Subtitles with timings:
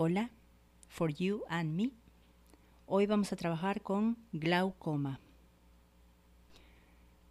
[0.00, 0.30] Hola,
[0.86, 1.90] for you and me.
[2.86, 5.18] Hoy vamos a trabajar con glaucoma.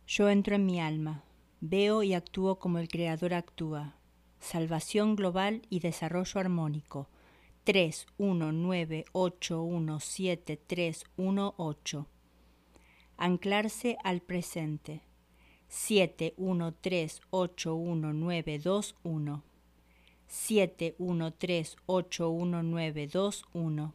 [0.05, 1.23] Yo entro en mi alma,
[1.61, 3.95] veo y actúo como el Creador actúa.
[4.41, 7.07] Salvación global y desarrollo armónico.
[7.63, 12.07] 3, 1, 9, 8, 1, 7, 3, 1, 8.
[13.15, 15.03] Anclarse al presente.
[15.69, 16.33] 7,
[20.27, 23.93] 1, 3, 8, 1, 9, 2, 1.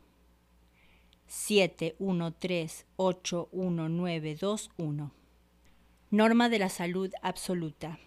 [1.34, 4.70] 7 1 3 8 1 9 2 1 7 1 3 8 1 9 2
[4.76, 5.10] 1
[6.10, 7.98] Norma de la salud absoluta.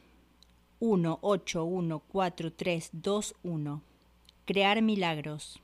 [0.79, 3.81] 1 8 1 4 3 2 1
[4.45, 5.59] Crear milagros.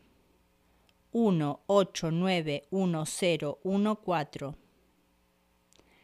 [1.14, 4.56] 1, 8, 9, 1, 0, 1, 4.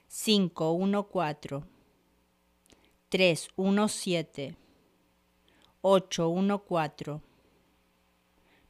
[0.08, 1.68] 5, 1, 4.
[3.10, 4.56] 3, 1, 7.
[5.82, 7.22] 8, 1, 4.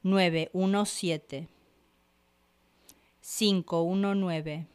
[0.02, 1.51] 9, 1, 7.
[3.22, 4.66] 519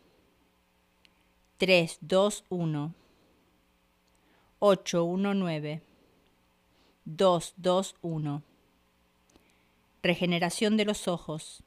[1.57, 2.93] 321
[4.59, 5.81] 819
[7.03, 8.43] 221
[10.01, 11.61] Regeneración de los ojos